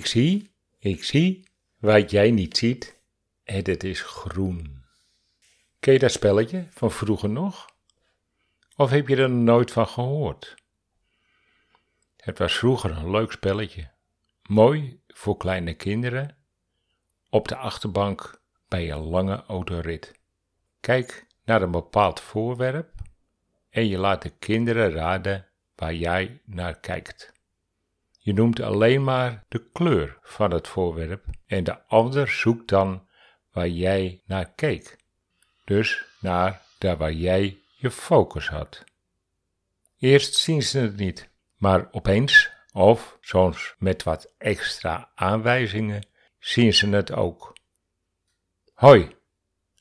Ik 0.00 0.06
zie, 0.06 0.50
ik 0.78 1.04
zie 1.04 1.48
wat 1.78 2.10
jij 2.10 2.30
niet 2.30 2.56
ziet 2.56 2.98
en 3.44 3.64
het 3.64 3.84
is 3.84 4.02
groen. 4.02 4.84
Ken 5.80 5.92
je 5.92 5.98
dat 5.98 6.12
spelletje 6.12 6.66
van 6.70 6.90
vroeger 6.90 7.28
nog? 7.28 7.66
Of 8.76 8.90
heb 8.90 9.08
je 9.08 9.16
er 9.16 9.30
nooit 9.30 9.70
van 9.70 9.88
gehoord? 9.88 10.54
Het 12.16 12.38
was 12.38 12.58
vroeger 12.58 12.90
een 12.90 13.10
leuk 13.10 13.32
spelletje. 13.32 13.90
Mooi 14.42 15.00
voor 15.06 15.36
kleine 15.36 15.74
kinderen. 15.74 16.36
Op 17.30 17.48
de 17.48 17.56
achterbank 17.56 18.42
bij 18.68 18.90
een 18.90 19.02
lange 19.02 19.44
autorit. 19.46 20.20
Kijk 20.80 21.26
naar 21.44 21.62
een 21.62 21.70
bepaald 21.70 22.20
voorwerp 22.20 22.94
en 23.70 23.86
je 23.86 23.98
laat 23.98 24.22
de 24.22 24.30
kinderen 24.30 24.90
raden 24.90 25.46
waar 25.74 25.94
jij 25.94 26.40
naar 26.44 26.80
kijkt. 26.80 27.38
Je 28.22 28.32
noemt 28.32 28.60
alleen 28.60 29.04
maar 29.04 29.44
de 29.48 29.70
kleur 29.72 30.18
van 30.22 30.50
het 30.50 30.68
voorwerp 30.68 31.24
en 31.46 31.64
de 31.64 31.82
ander 31.86 32.28
zoekt 32.28 32.68
dan 32.68 33.08
waar 33.52 33.68
jij 33.68 34.22
naar 34.26 34.52
keek. 34.52 34.96
Dus 35.64 36.04
naar 36.20 36.62
daar 36.78 36.96
waar 36.96 37.12
jij 37.12 37.58
je 37.76 37.90
focus 37.90 38.48
had. 38.48 38.84
Eerst 39.98 40.34
zien 40.34 40.62
ze 40.62 40.78
het 40.78 40.96
niet, 40.96 41.30
maar 41.56 41.88
opeens, 41.90 42.50
of 42.72 43.18
soms 43.20 43.74
met 43.78 44.02
wat 44.02 44.34
extra 44.38 45.10
aanwijzingen, 45.14 46.06
zien 46.38 46.74
ze 46.74 46.88
het 46.88 47.12
ook. 47.12 47.56
Hoi, 48.74 49.16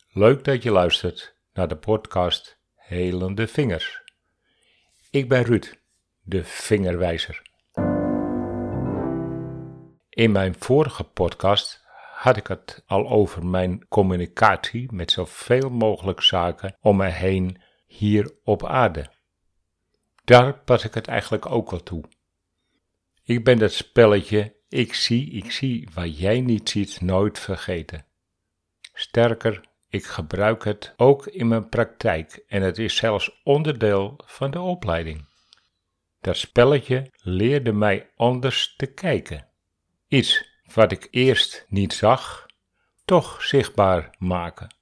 leuk 0.10 0.44
dat 0.44 0.64
je 0.64 0.72
luistert 0.72 1.36
naar 1.54 1.68
de 1.68 1.78
podcast 1.78 2.58
Helende 2.76 3.48
Vingers. 3.48 4.02
Ik 5.10 5.30
ben 5.30 5.44
Ruud, 5.44 5.74
de 6.22 6.44
vingerwijzer. 6.44 7.49
In 10.20 10.32
mijn 10.32 10.56
vorige 10.58 11.04
podcast 11.04 11.84
had 12.14 12.38
ik 12.38 12.48
het 12.48 12.84
al 12.86 13.10
over 13.10 13.46
mijn 13.46 13.88
communicatie 13.88 14.92
met 14.94 15.12
zoveel 15.12 15.70
mogelijk 15.70 16.22
zaken 16.22 16.76
om 16.82 16.98
me 16.98 17.08
heen 17.08 17.62
hier 17.86 18.32
op 18.44 18.66
aarde. 18.66 19.12
Daar 20.24 20.60
pas 20.60 20.84
ik 20.84 20.94
het 20.94 21.08
eigenlijk 21.08 21.46
ook 21.46 21.72
wel 21.72 21.84
toe. 21.84 22.04
Ik 23.24 23.44
ben 23.44 23.58
dat 23.58 23.72
spelletje 23.72 24.56
ik 24.70 24.94
zie, 24.94 25.32
ik 25.32 25.52
zie 25.52 25.90
wat 25.94 26.18
jij 26.18 26.42
niet 26.42 26.70
ziet 26.70 27.02
nooit 27.02 27.40
vergeten. 27.40 28.06
Sterker, 28.94 29.62
ik 29.88 30.06
gebruik 30.06 30.64
het 30.64 30.94
ook 30.98 31.28
in 31.28 31.48
mijn 31.48 31.70
praktijk 31.70 32.44
en 32.48 32.62
het 32.62 32.78
is 32.78 32.96
zelfs 32.96 33.42
onderdeel 33.44 34.20
van 34.26 34.52
de 34.52 34.60
opleiding. 34.60 35.26
Dat 36.22 36.38
spelletje 36.38 37.12
leerde 37.22 37.72
mij 37.72 38.10
anders 38.16 38.76
te 38.76 38.86
kijken. 38.86 39.49
Iets 40.10 40.62
wat 40.74 40.92
ik 40.92 41.08
eerst 41.12 41.66
niet 41.68 41.94
zag, 41.94 42.46
toch 43.06 43.44
zichtbaar 43.44 44.16
maken. 44.18 44.76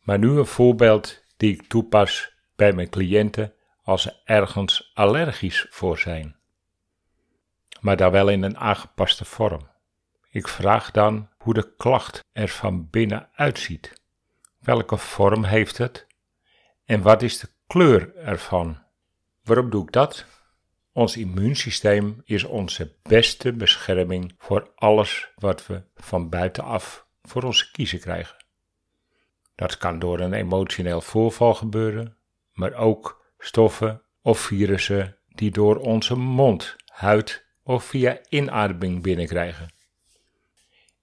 Maar 0.00 0.18
nu 0.18 0.28
een 0.28 0.46
voorbeeld 0.46 1.24
die 1.36 1.52
ik 1.52 1.68
toepas 1.68 2.34
bij 2.56 2.72
mijn 2.72 2.88
cliënten 2.88 3.54
als 3.82 4.02
ze 4.02 4.20
ergens 4.24 4.90
allergisch 4.94 5.66
voor 5.70 5.98
zijn. 5.98 6.36
Maar 7.80 7.96
dan 7.96 8.10
wel 8.10 8.28
in 8.28 8.42
een 8.42 8.58
aangepaste 8.58 9.24
vorm. 9.24 9.68
Ik 10.30 10.48
vraag 10.48 10.90
dan 10.90 11.28
hoe 11.38 11.54
de 11.54 11.74
klacht 11.76 12.24
er 12.32 12.48
van 12.48 12.90
binnen 12.90 13.28
uitziet. 13.34 14.02
Welke 14.58 14.96
vorm 14.96 15.44
heeft 15.44 15.78
het? 15.78 16.06
En 16.84 17.02
wat 17.02 17.22
is 17.22 17.38
de 17.38 17.48
kleur 17.66 18.16
ervan? 18.16 18.82
Waarom 19.42 19.70
doe 19.70 19.82
ik 19.82 19.92
dat? 19.92 20.26
Ons 20.94 21.16
immuunsysteem 21.16 22.22
is 22.24 22.44
onze 22.44 22.94
beste 23.02 23.52
bescherming 23.52 24.34
voor 24.38 24.70
alles 24.74 25.28
wat 25.34 25.66
we 25.66 25.82
van 25.94 26.28
buitenaf 26.28 27.06
voor 27.22 27.42
ons 27.42 27.70
kiezen 27.70 28.00
krijgen. 28.00 28.44
Dat 29.54 29.76
kan 29.76 29.98
door 29.98 30.20
een 30.20 30.32
emotioneel 30.32 31.00
voorval 31.00 31.54
gebeuren, 31.54 32.16
maar 32.52 32.74
ook 32.74 33.24
stoffen 33.38 34.02
of 34.22 34.40
virussen 34.40 35.18
die 35.28 35.50
door 35.50 35.76
onze 35.76 36.16
mond, 36.16 36.76
huid 36.86 37.46
of 37.62 37.84
via 37.84 38.20
inademing 38.28 39.02
binnenkrijgen. 39.02 39.72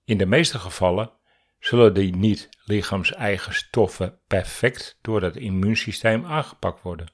In 0.06 0.18
de 0.18 0.25
meeste 0.25 0.59
gevallen 0.59 1.12
zullen 1.59 1.94
die 1.94 2.16
niet 2.16 2.50
lichaams-eigen 2.63 3.53
stoffen 3.53 4.19
perfect 4.28 4.97
door 5.01 5.22
het 5.22 5.35
immuunsysteem 5.35 6.25
aangepakt 6.25 6.81
worden. 6.81 7.12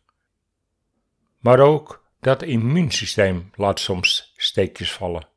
Maar 1.39 1.59
ook 1.59 2.05
dat 2.19 2.41
immuunsysteem 2.41 3.51
laat 3.55 3.79
soms 3.79 4.33
steekjes 4.35 4.91
vallen. 4.91 5.27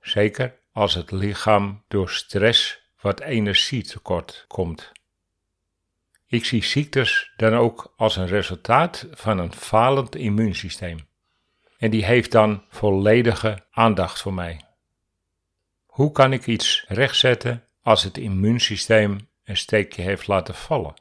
Zeker 0.00 0.58
als 0.72 0.94
het 0.94 1.10
lichaam 1.10 1.84
door 1.88 2.10
stress 2.10 2.80
wat 3.00 3.20
energietekort 3.20 4.44
komt. 4.48 4.92
Ik 6.26 6.44
zie 6.44 6.64
ziektes 6.64 7.32
dan 7.36 7.54
ook 7.54 7.92
als 7.96 8.16
een 8.16 8.26
resultaat 8.26 9.06
van 9.10 9.38
een 9.38 9.52
falend 9.52 10.16
immuunsysteem. 10.16 11.08
En 11.78 11.90
die 11.90 12.04
heeft 12.04 12.32
dan 12.32 12.64
volledige 12.68 13.66
aandacht 13.70 14.20
voor 14.20 14.34
mij. 14.34 14.60
Hoe 15.86 16.12
kan 16.12 16.32
ik 16.32 16.46
iets 16.46 16.84
rechtzetten 16.88 17.64
als 17.82 18.02
het 18.02 18.18
immuunsysteem 18.18 19.28
een 19.44 19.56
steekje 19.56 20.02
heeft 20.02 20.26
laten 20.26 20.54
vallen? 20.54 20.94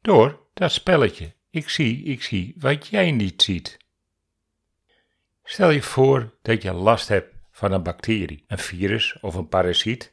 Door 0.00 0.40
dat 0.54 0.72
spelletje 0.72 1.34
ik 1.50 1.68
zie, 1.68 2.02
ik 2.04 2.22
zie 2.22 2.54
wat 2.58 2.86
jij 2.86 3.10
niet 3.10 3.42
ziet. 3.42 3.78
Stel 5.44 5.70
je 5.70 5.82
voor 5.82 6.34
dat 6.42 6.62
je 6.62 6.72
last 6.72 7.08
hebt 7.08 7.34
van 7.50 7.72
een 7.72 7.82
bacterie, 7.82 8.44
een 8.46 8.58
virus 8.58 9.20
of 9.20 9.34
een 9.34 9.48
parasiet 9.48 10.12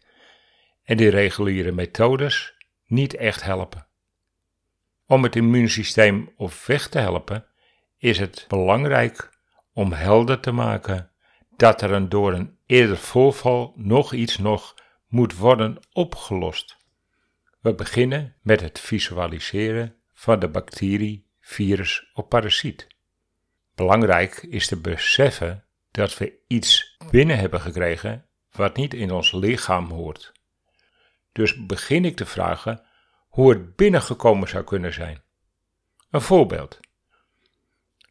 en 0.84 0.98
die 0.98 1.10
reguliere 1.10 1.72
methodes 1.72 2.54
niet 2.86 3.16
echt 3.16 3.44
helpen. 3.44 3.88
Om 5.06 5.24
het 5.24 5.36
immuunsysteem 5.36 6.34
op 6.38 6.54
weg 6.54 6.90
te 6.90 7.00
helpen 7.00 7.46
is 7.98 8.20
het 8.20 8.46
belangrijk 8.48 9.30
om 9.74 9.92
helder 9.92 10.40
te 10.40 10.52
maken 10.52 11.12
dat 11.56 11.82
er 11.82 11.92
een 11.92 12.10
door 12.10 12.34
een 12.34 12.58
eerder 12.66 12.98
voorval 12.98 13.74
nog 13.76 14.14
iets 14.14 14.38
nog 14.38 14.76
moet 15.08 15.36
worden 15.36 15.80
opgelost. 15.94 16.78
We 17.62 17.76
beginnen 17.76 18.36
met 18.42 18.62
het 18.62 18.80
visualiseren 18.80 19.96
van 20.14 20.40
de 20.40 20.48
bacterie 20.48 21.27
virus 21.48 22.10
of 22.14 22.28
parasiet. 22.28 22.88
Belangrijk 23.76 24.36
is 24.36 24.68
te 24.68 24.82
beseffen 24.82 25.66
dat 25.92 26.18
we 26.18 26.34
iets 26.48 26.98
binnen 27.10 27.38
hebben 27.38 27.62
gekregen 27.62 28.26
wat 28.52 28.76
niet 28.76 28.94
in 28.94 29.12
ons 29.12 29.32
lichaam 29.32 29.90
hoort. 29.90 30.32
Dus 31.32 31.66
begin 31.66 32.06
ik 32.06 32.16
te 32.16 32.26
vragen 32.26 32.86
hoe 33.28 33.50
het 33.50 33.76
binnengekomen 33.76 34.50
zou 34.50 34.64
kunnen 34.64 34.94
zijn. 34.94 35.22
Een 36.10 36.22
voorbeeld. 36.22 36.80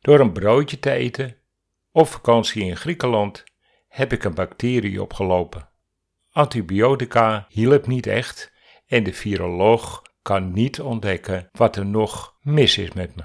Door 0.00 0.20
een 0.20 0.32
broodje 0.32 0.78
te 0.78 0.90
eten 0.90 1.36
of 1.92 2.10
vakantie 2.10 2.62
in 2.62 2.76
Griekenland 2.76 3.44
heb 3.88 4.12
ik 4.12 4.24
een 4.24 4.34
bacterie 4.34 5.02
opgelopen. 5.02 5.68
Antibiotica 6.30 7.46
hielp 7.48 7.86
niet 7.86 8.06
echt 8.06 8.52
en 8.86 9.02
de 9.02 9.12
viroloog 9.12 10.02
kan 10.26 10.52
niet 10.52 10.80
ontdekken 10.80 11.48
wat 11.52 11.76
er 11.76 11.86
nog 11.86 12.36
mis 12.40 12.78
is 12.78 12.92
met 12.92 13.16
me. 13.16 13.24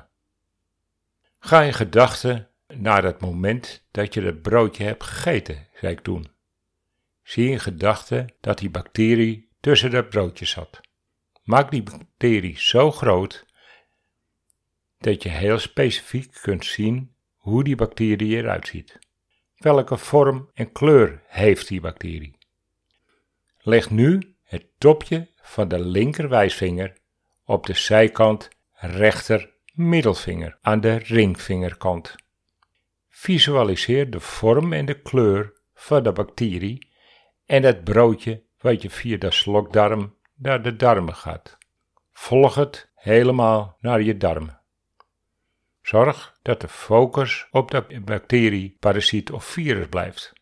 Ga 1.40 1.62
in 1.62 1.74
gedachten 1.74 2.50
naar 2.68 3.04
het 3.04 3.22
moment 3.22 3.88
dat 3.92 4.14
je 4.14 4.22
het 4.22 4.42
broodje 4.42 4.84
hebt 4.84 5.04
gegeten, 5.04 5.68
zei 5.74 5.94
ik 5.94 6.00
toen. 6.00 6.32
Zie 7.24 7.50
in 7.50 7.60
gedachten 7.60 8.34
dat 8.42 8.58
die 8.58 8.70
bacterie 8.70 9.50
tussen 9.60 9.92
dat 9.92 10.10
broodje 10.10 10.46
zat. 10.46 10.80
Maak 11.44 11.72
die 11.72 11.84
bacterie 11.84 12.60
zo 12.60 12.92
groot 12.92 13.46
dat 14.98 15.24
je 15.24 15.30
heel 15.30 15.60
specifiek 15.60 16.34
kunt 16.42 16.66
zien 16.66 17.14
hoe 17.36 17.64
die 17.64 17.76
bacterie 17.76 18.36
eruit 18.36 18.68
ziet. 18.68 19.00
Welke 19.58 19.98
vorm 19.98 20.50
en 20.54 20.72
kleur 20.72 21.22
heeft 21.28 21.68
die 21.68 21.82
bacterie? 21.82 22.38
Leg 23.60 23.90
nu 23.90 24.36
het 24.52 24.66
topje 24.78 25.28
van 25.42 25.68
de 25.68 25.80
linkerwijsvinger 25.80 26.94
op 27.46 27.66
de 27.66 27.74
zijkant 27.74 28.50
rechter 28.74 29.50
middelvinger 29.74 30.58
aan 30.62 30.80
de 30.80 30.96
ringvingerkant. 30.96 32.16
Visualiseer 33.10 34.10
de 34.10 34.20
vorm 34.20 34.74
en 34.74 34.86
de 34.86 35.02
kleur 35.02 35.54
van 35.74 36.04
de 36.04 36.12
bacterie 36.12 36.88
en 37.46 37.64
het 37.64 37.84
broodje 37.84 38.44
wat 38.62 38.82
je 38.82 38.90
via 38.90 39.18
de 39.18 39.32
slokdarm 39.32 40.16
naar 40.36 40.62
de 40.62 40.76
darmen 40.76 41.16
gaat. 41.16 41.58
Volg 42.12 42.56
het 42.56 42.90
helemaal 42.96 43.78
naar 43.80 44.02
je 44.02 44.18
darmen. 44.18 44.62
Zorg 45.82 46.38
dat 46.42 46.62
de 46.62 46.68
focus 46.68 47.48
op 47.52 47.72
de 47.72 48.02
bacterie, 48.06 48.78
parasiet 48.80 49.32
of 49.32 49.46
virus 49.46 49.88
blijft. 49.88 50.34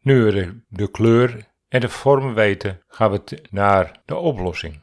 Nu 0.00 0.22
we 0.22 0.60
de 0.68 0.90
kleur 0.90 1.49
en 1.70 1.80
de 1.80 1.88
vorm 1.88 2.34
weten, 2.34 2.82
gaan 2.88 3.10
we 3.10 3.42
naar 3.50 4.00
de 4.04 4.16
oplossing. 4.16 4.80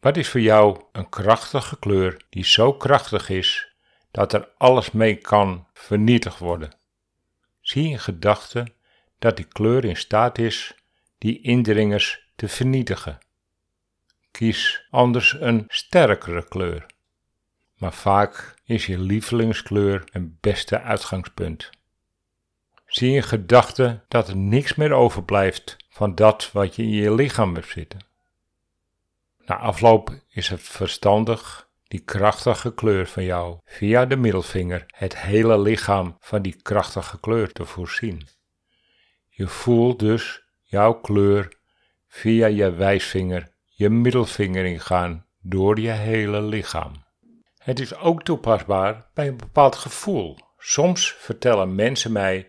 Wat 0.00 0.16
is 0.16 0.28
voor 0.28 0.40
jou 0.40 0.82
een 0.92 1.08
krachtige 1.08 1.78
kleur 1.78 2.24
die 2.28 2.44
zo 2.44 2.72
krachtig 2.72 3.28
is 3.28 3.74
dat 4.10 4.32
er 4.32 4.48
alles 4.58 4.90
mee 4.90 5.16
kan 5.16 5.66
vernietigd 5.72 6.38
worden? 6.38 6.76
Zie 7.60 7.90
in 7.90 7.98
gedachten 7.98 8.74
dat 9.18 9.36
die 9.36 9.44
kleur 9.44 9.84
in 9.84 9.96
staat 9.96 10.38
is 10.38 10.74
die 11.18 11.40
indringers 11.40 12.32
te 12.36 12.48
vernietigen. 12.48 13.18
Kies 14.30 14.86
anders 14.90 15.36
een 15.40 15.64
sterkere 15.68 16.48
kleur. 16.48 16.86
Maar 17.76 17.92
vaak 17.92 18.54
is 18.64 18.86
je 18.86 18.98
lievelingskleur 18.98 20.04
een 20.12 20.38
beste 20.40 20.80
uitgangspunt. 20.80 21.70
Zie 22.94 23.14
in 23.14 23.22
gedachten 23.22 24.04
dat 24.08 24.28
er 24.28 24.36
niks 24.36 24.74
meer 24.74 24.92
overblijft 24.92 25.76
van 25.88 26.14
dat 26.14 26.50
wat 26.52 26.76
je 26.76 26.82
in 26.82 26.90
je 26.90 27.14
lichaam 27.14 27.54
hebt 27.54 27.68
zitten. 27.68 28.06
Na 29.46 29.56
afloop 29.56 30.14
is 30.28 30.48
het 30.48 30.60
verstandig 30.60 31.68
die 31.88 32.00
krachtige 32.00 32.74
kleur 32.74 33.06
van 33.06 33.24
jou 33.24 33.58
via 33.64 34.06
de 34.06 34.16
middelvinger 34.16 34.84
het 34.86 35.18
hele 35.18 35.58
lichaam 35.58 36.16
van 36.20 36.42
die 36.42 36.56
krachtige 36.62 37.20
kleur 37.20 37.52
te 37.52 37.64
voorzien. 37.64 38.28
Je 39.28 39.46
voelt 39.46 39.98
dus 39.98 40.42
jouw 40.62 40.92
kleur 40.92 41.56
via 42.08 42.46
je 42.46 42.72
wijsvinger, 42.72 43.52
je 43.64 43.90
middelvinger 43.90 44.64
ingaan 44.64 45.26
door 45.40 45.80
je 45.80 45.90
hele 45.90 46.42
lichaam. 46.42 46.92
Het 47.58 47.80
is 47.80 47.96
ook 47.96 48.22
toepasbaar 48.22 49.06
bij 49.14 49.28
een 49.28 49.36
bepaald 49.36 49.76
gevoel. 49.76 50.38
Soms 50.58 51.14
vertellen 51.18 51.74
mensen 51.74 52.12
mij 52.12 52.48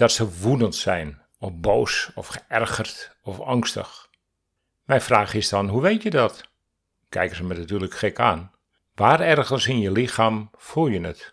dat 0.00 0.12
ze 0.12 0.40
woedend 0.40 0.74
zijn, 0.74 1.22
of 1.38 1.52
boos, 1.54 2.10
of 2.14 2.26
geërgerd, 2.26 3.16
of 3.22 3.40
angstig. 3.40 4.08
Mijn 4.84 5.00
vraag 5.00 5.34
is 5.34 5.48
dan: 5.48 5.68
hoe 5.68 5.82
weet 5.82 6.02
je 6.02 6.10
dat? 6.10 6.48
Kijken 7.08 7.36
ze 7.36 7.44
me 7.44 7.54
natuurlijk 7.54 7.94
gek 7.94 8.18
aan. 8.18 8.52
Waar 8.94 9.20
ergens 9.20 9.66
in 9.66 9.80
je 9.80 9.90
lichaam 9.90 10.50
voel 10.56 10.86
je 10.86 11.00
het? 11.00 11.30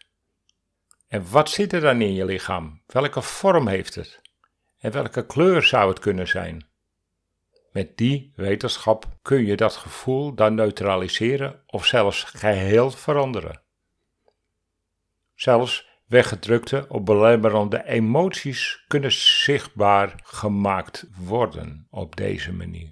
En 1.08 1.30
wat 1.30 1.50
zit 1.50 1.74
er 1.74 1.82
dan 1.82 2.02
in 2.02 2.14
je 2.14 2.26
lichaam? 2.26 2.82
Welke 2.86 3.22
vorm 3.22 3.68
heeft 3.68 3.96
het? 3.96 4.22
En 4.80 4.92
welke 4.92 5.26
kleur 5.26 5.64
zou 5.64 5.90
het 5.90 6.00
kunnen 6.00 6.28
zijn? 6.28 6.68
Met 7.72 7.98
die 7.98 8.32
wetenschap 8.36 9.06
kun 9.22 9.46
je 9.46 9.56
dat 9.56 9.76
gevoel 9.76 10.34
dan 10.34 10.56
neutraliseren 10.56 11.64
of 11.66 11.86
zelfs 11.86 12.24
geheel 12.24 12.92
veranderen. 12.92 13.62
Zelfs 15.36 15.97
weggedrukte 16.08 16.86
of 16.90 17.04
belemmerende 17.04 17.86
emoties 17.86 18.84
kunnen 18.88 19.12
zichtbaar 19.12 20.20
gemaakt 20.24 21.08
worden 21.18 21.88
op 21.90 22.16
deze 22.16 22.54
manier. 22.54 22.92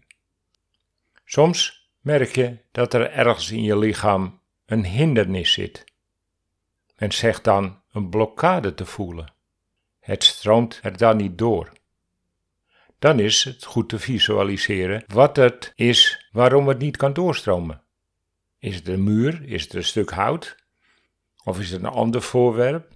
Soms 1.26 1.90
merk 2.00 2.36
je 2.36 2.58
dat 2.72 2.94
er 2.94 3.12
ergens 3.12 3.52
in 3.52 3.64
je 3.64 3.78
lichaam 3.78 4.40
een 4.66 4.86
hindernis 4.86 5.52
zit. 5.52 5.84
Men 6.98 7.12
zegt 7.12 7.44
dan 7.44 7.82
een 7.92 8.10
blokkade 8.10 8.74
te 8.74 8.86
voelen. 8.86 9.34
Het 10.00 10.24
stroomt 10.24 10.80
er 10.84 10.98
dan 10.98 11.18
niet 11.18 11.38
door. 11.38 11.72
Dan 13.00 13.20
is 13.20 13.44
het 13.44 13.66
goed 13.66 13.90
te 13.90 14.00
visualiseren 14.00 15.04
wat 15.08 15.36
het 15.36 15.72
is 15.76 16.30
waarom 16.32 16.68
het 16.68 16.78
niet 16.78 16.98
kan 16.98 17.14
doorstromen. 17.14 17.82
Is 18.60 18.76
het 18.76 18.88
een 18.88 19.04
muur? 19.04 19.44
Is 19.44 19.64
het 19.64 19.74
een 19.74 19.84
stuk 19.84 20.10
hout? 20.10 20.56
Of 21.44 21.60
is 21.60 21.72
het 21.72 21.82
een 21.82 21.90
ander 21.90 22.22
voorwerp? 22.22 22.95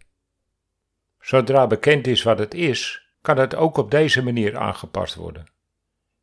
Zodra 1.19 1.68
bekend 1.68 2.07
is 2.07 2.24
wat 2.24 2.39
het 2.39 2.54
is, 2.54 3.07
kan 3.21 3.38
het 3.38 3.56
ook 3.56 3.77
op 3.77 3.92
deze 3.92 4.24
manier 4.24 4.57
aangepast 4.57 5.16
worden. 5.16 5.45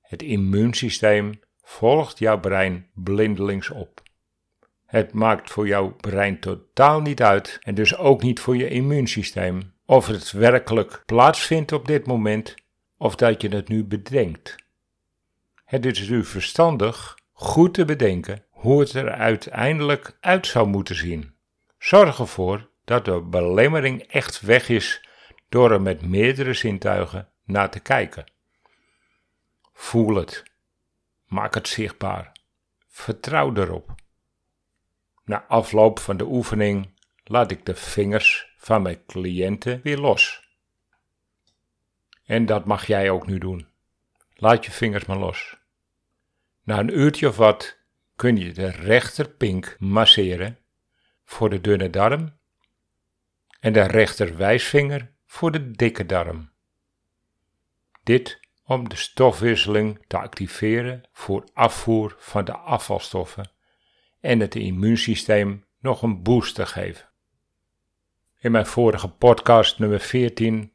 Het 0.00 0.22
immuunsysteem 0.22 1.40
volgt 1.62 2.18
jouw 2.18 2.40
brein 2.40 2.86
blindelings 2.94 3.70
op. 3.70 4.02
Het 4.86 5.12
maakt 5.12 5.50
voor 5.50 5.66
jouw 5.66 5.88
brein 5.88 6.40
totaal 6.40 7.00
niet 7.00 7.22
uit 7.22 7.58
en 7.62 7.74
dus 7.74 7.96
ook 7.96 8.22
niet 8.22 8.40
voor 8.40 8.56
je 8.56 8.68
immuunsysteem 8.68 9.72
of 9.86 10.06
het 10.06 10.32
werkelijk 10.32 11.02
plaatsvindt 11.06 11.72
op 11.72 11.86
dit 11.86 12.06
moment 12.06 12.54
of 12.98 13.14
dat 13.16 13.42
je 13.42 13.48
het 13.48 13.68
nu 13.68 13.84
bedenkt. 13.84 14.56
Het 15.64 15.86
is 15.86 16.08
nu 16.08 16.24
verstandig 16.24 17.18
goed 17.32 17.74
te 17.74 17.84
bedenken 17.84 18.44
hoe 18.50 18.80
het 18.80 18.92
er 18.92 19.10
uiteindelijk 19.10 20.16
uit 20.20 20.46
zou 20.46 20.66
moeten 20.66 20.96
zien. 20.96 21.34
Zorg 21.78 22.18
ervoor 22.18 22.68
dat 22.86 23.04
de 23.04 23.20
belemmering 23.20 24.02
echt 24.02 24.40
weg 24.40 24.68
is 24.68 25.08
door 25.48 25.72
er 25.72 25.82
met 25.82 26.02
meerdere 26.02 26.54
zintuigen 26.54 27.28
naar 27.44 27.70
te 27.70 27.80
kijken. 27.80 28.24
Voel 29.72 30.14
het. 30.14 30.42
Maak 31.26 31.54
het 31.54 31.68
zichtbaar. 31.68 32.32
Vertrouw 32.88 33.54
erop. 33.54 33.94
Na 35.24 35.44
afloop 35.48 35.98
van 35.98 36.16
de 36.16 36.24
oefening 36.24 36.88
laat 37.24 37.50
ik 37.50 37.66
de 37.66 37.74
vingers 37.74 38.54
van 38.56 38.82
mijn 38.82 39.04
cliënten 39.06 39.80
weer 39.82 39.98
los. 39.98 40.48
En 42.24 42.46
dat 42.46 42.64
mag 42.64 42.86
jij 42.86 43.10
ook 43.10 43.26
nu 43.26 43.38
doen. 43.38 43.68
Laat 44.34 44.64
je 44.64 44.70
vingers 44.70 45.04
maar 45.04 45.18
los. 45.18 45.56
Na 46.62 46.78
een 46.78 46.98
uurtje 46.98 47.28
of 47.28 47.36
wat 47.36 47.78
kun 48.16 48.36
je 48.36 48.52
de 48.52 48.70
rechterpink 48.70 49.76
masseren 49.78 50.58
voor 51.24 51.50
de 51.50 51.60
dunne 51.60 51.90
darm 51.90 52.34
en 53.66 53.72
de 53.72 53.82
rechterwijsvinger 53.82 55.10
voor 55.24 55.50
de 55.50 55.70
dikke 55.70 56.06
darm. 56.06 56.50
Dit 58.02 58.40
om 58.64 58.88
de 58.88 58.96
stofwisseling 58.96 60.04
te 60.06 60.18
activeren 60.18 61.02
voor 61.12 61.44
afvoer 61.54 62.16
van 62.18 62.44
de 62.44 62.52
afvalstoffen 62.56 63.50
en 64.20 64.40
het 64.40 64.54
immuunsysteem 64.54 65.64
nog 65.80 66.02
een 66.02 66.22
boost 66.22 66.54
te 66.54 66.66
geven. 66.66 67.08
In 68.38 68.50
mijn 68.50 68.66
vorige 68.66 69.08
podcast 69.08 69.78
nummer 69.78 70.00
14 70.00 70.72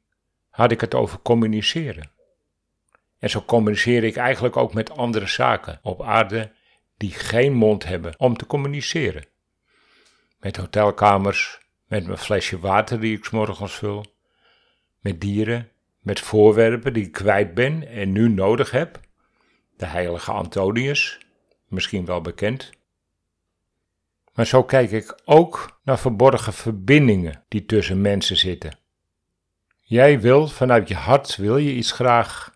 had 0.49 0.71
ik 0.71 0.81
het 0.81 0.93
over 0.93 1.19
communiceren. 1.21 2.11
En 3.19 3.29
zo 3.29 3.41
communiceer 3.41 4.03
ik 4.03 4.15
eigenlijk 4.15 4.57
ook 4.57 4.73
met 4.73 4.97
andere 4.97 5.27
zaken 5.27 5.79
op 5.81 6.01
aarde 6.01 6.51
die 6.97 7.11
geen 7.11 7.53
mond 7.53 7.83
hebben 7.83 8.13
om 8.19 8.37
te 8.37 8.45
communiceren. 8.45 9.25
Met 10.39 10.57
hotelkamers, 10.57 11.60
met 11.91 12.05
mijn 12.05 12.17
flesje 12.17 12.59
water 12.59 12.99
die 12.99 13.17
ik 13.17 13.31
morgens 13.31 13.73
vul, 13.73 14.05
met 14.99 15.21
dieren, 15.21 15.69
met 15.99 16.19
voorwerpen 16.19 16.93
die 16.93 17.05
ik 17.05 17.11
kwijt 17.11 17.53
ben 17.53 17.87
en 17.87 18.11
nu 18.11 18.29
nodig 18.29 18.71
heb. 18.71 18.99
De 19.77 19.85
heilige 19.85 20.31
Antonius, 20.31 21.19
misschien 21.67 22.05
wel 22.05 22.21
bekend. 22.21 22.69
Maar 24.33 24.45
zo 24.45 24.63
kijk 24.63 24.91
ik 24.91 25.21
ook 25.25 25.79
naar 25.83 25.99
verborgen 25.99 26.53
verbindingen 26.53 27.43
die 27.47 27.65
tussen 27.65 28.01
mensen 28.01 28.37
zitten. 28.37 28.77
Jij 29.81 30.19
wil 30.19 30.47
vanuit 30.47 30.87
je 30.87 30.95
hart 30.95 31.35
wil 31.35 31.57
je 31.57 31.73
iets 31.73 31.91
graag 31.91 32.55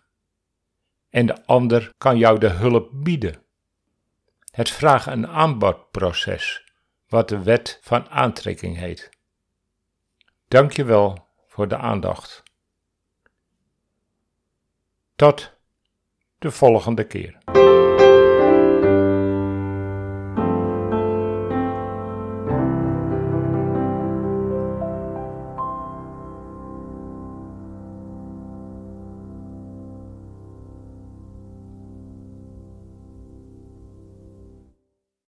en 1.10 1.26
de 1.26 1.46
ander 1.46 1.92
kan 1.98 2.18
jou 2.18 2.38
de 2.38 2.50
hulp 2.50 2.90
bieden. 2.92 3.42
Het 4.50 4.70
vraag- 4.70 5.06
en 5.06 5.28
aanbodproces, 5.28 6.72
wat 7.08 7.28
de 7.28 7.42
wet 7.42 7.78
van 7.82 8.08
aantrekking 8.10 8.76
heet. 8.76 9.14
Dank 10.56 10.72
je 10.72 10.84
wel 10.84 11.26
voor 11.46 11.68
de 11.68 11.76
aandacht. 11.76 12.42
Tot 15.16 15.52
de 16.38 16.50
volgende 16.50 17.06
keer. 17.06 17.38